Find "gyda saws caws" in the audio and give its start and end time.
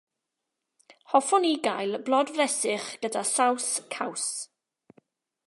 3.05-4.27